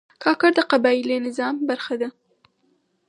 کاکړ 0.23 0.49
د 0.55 0.59
قبایلي 0.71 1.17
نظام 1.27 1.55
برخه 1.69 1.95
ده. 2.01 2.09